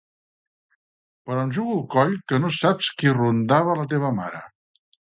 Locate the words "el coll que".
1.77-2.41